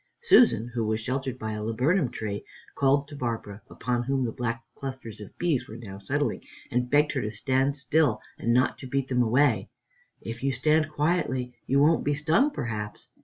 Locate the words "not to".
8.51-8.87